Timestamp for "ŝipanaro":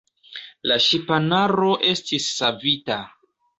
0.85-1.69